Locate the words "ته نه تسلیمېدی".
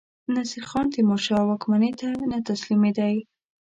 1.99-3.15